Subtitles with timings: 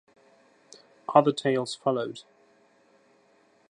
[1.13, 2.23] Other tales followed.